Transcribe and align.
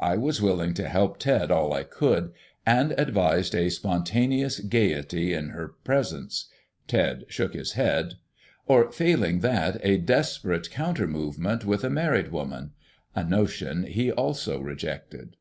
I 0.00 0.16
was 0.16 0.42
willing 0.42 0.74
to 0.74 0.88
help 0.88 1.20
Ted 1.20 1.52
all 1.52 1.72
I 1.72 1.84
could, 1.84 2.32
and 2.66 2.98
advised 2.98 3.54
a 3.54 3.68
spontaneous 3.68 4.58
gaiety 4.58 5.32
in 5.32 5.50
her 5.50 5.68
presence 5.84 6.48
Ted 6.88 7.24
shook 7.28 7.54
his 7.54 7.74
head 7.74 8.14
or 8.66 8.90
failing 8.90 9.38
that, 9.38 9.78
a 9.84 9.96
desperate 9.96 10.70
counter 10.72 11.06
movement 11.06 11.64
with 11.64 11.84
a 11.84 11.90
married 11.90 12.32
woman; 12.32 12.72
a 13.14 13.22
notion 13.22 13.84
he 13.84 14.10
also 14.10 14.58
rejected. 14.60 15.36